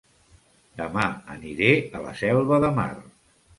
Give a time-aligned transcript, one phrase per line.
[0.81, 1.03] Dema
[1.35, 1.69] aniré
[2.01, 2.91] a La Selva de Mar